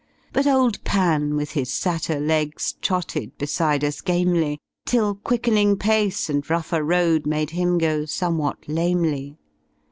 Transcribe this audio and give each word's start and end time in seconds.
But 0.33 0.47
old 0.47 0.83
Pan 0.83 1.35
with 1.35 1.51
his 1.51 1.71
satyr 1.71 2.19
legs 2.19 2.73
Trotted 2.81 3.37
beside 3.37 3.83
us 3.83 4.01
gamely. 4.01 4.57
Till 4.83 5.13
quickening 5.13 5.77
pace 5.77 6.27
and 6.27 6.49
rougher 6.49 6.83
road 6.83 7.27
Made 7.27 7.51
him 7.51 7.77
go 7.77 8.05
somewhat 8.05 8.67
lamely. 8.67 9.37